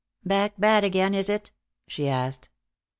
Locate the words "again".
0.83-1.13